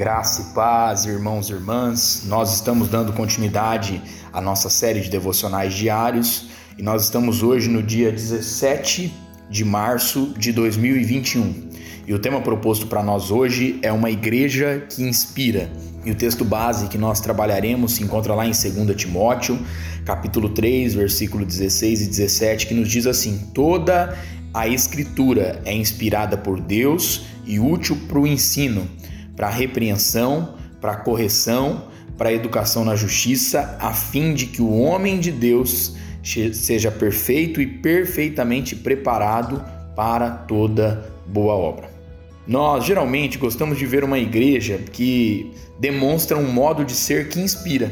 [0.00, 2.22] Graça e paz, irmãos e irmãs.
[2.24, 4.00] Nós estamos dando continuidade
[4.32, 6.46] à nossa série de devocionais diários
[6.78, 9.12] e nós estamos hoje no dia 17
[9.50, 11.68] de março de 2021.
[12.06, 15.70] E o tema proposto para nós hoje é uma igreja que inspira.
[16.02, 19.58] E o texto base que nós trabalharemos se encontra lá em 2 Timóteo,
[20.06, 24.16] capítulo 3, versículo 16 e 17, que nos diz assim: Toda
[24.54, 28.88] a escritura é inspirada por Deus e útil para o ensino
[29.40, 30.50] para repreensão,
[30.82, 31.84] para correção,
[32.18, 35.96] para educação na justiça, a fim de que o homem de Deus
[36.52, 39.64] seja perfeito e perfeitamente preparado
[39.96, 41.88] para toda boa obra.
[42.46, 47.90] Nós geralmente gostamos de ver uma igreja que demonstra um modo de ser que inspira.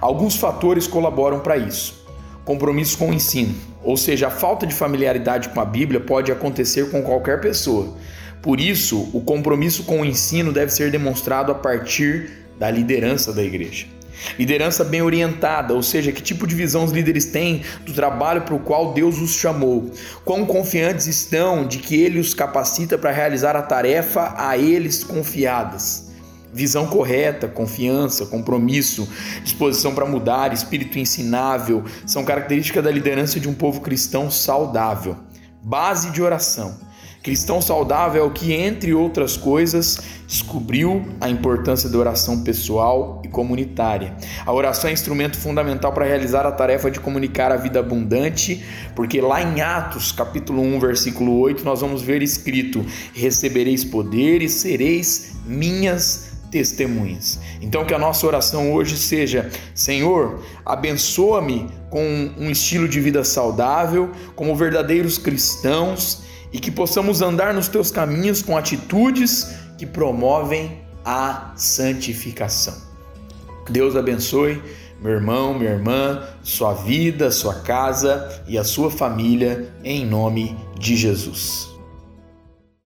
[0.00, 2.04] Alguns fatores colaboram para isso.
[2.44, 6.90] Compromisso com o ensino, ou seja, a falta de familiaridade com a Bíblia pode acontecer
[6.90, 7.94] com qualquer pessoa.
[8.42, 13.42] Por isso, o compromisso com o ensino deve ser demonstrado a partir da liderança da
[13.42, 13.86] igreja.
[14.38, 18.54] Liderança bem orientada, ou seja, que tipo de visão os líderes têm do trabalho para
[18.54, 19.90] o qual Deus os chamou.
[20.24, 26.10] Quão confiantes estão de que Ele os capacita para realizar a tarefa a eles confiadas.
[26.52, 29.08] Visão correta, confiança, compromisso,
[29.44, 35.16] disposição para mudar, espírito ensinável são características da liderança de um povo cristão saudável.
[35.62, 36.89] Base de oração
[37.22, 43.28] Cristão saudável é o que, entre outras coisas, descobriu a importância da oração pessoal e
[43.28, 44.16] comunitária.
[44.46, 48.64] A oração é instrumento fundamental para realizar a tarefa de comunicar a vida abundante,
[48.96, 54.48] porque lá em Atos, capítulo 1, versículo 8, nós vamos ver escrito: "Recebereis poder e
[54.48, 57.38] sereis minhas testemunhas.
[57.60, 64.10] Então que a nossa oração hoje seja: Senhor, abençoa-me com um estilo de vida saudável,
[64.34, 71.52] como verdadeiros cristãos e que possamos andar nos teus caminhos com atitudes que promovem a
[71.56, 72.74] santificação.
[73.68, 74.60] Deus abençoe
[75.00, 80.94] meu irmão, minha irmã, sua vida, sua casa e a sua família, em nome de
[80.94, 81.70] Jesus.